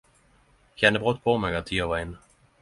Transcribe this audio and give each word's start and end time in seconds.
Eg 0.69 0.79
kjende 0.83 1.01
brått 1.03 1.21
på 1.27 1.35
meg 1.45 1.59
at 1.61 1.71
tida 1.73 1.89
var 1.93 2.03
inne. 2.07 2.25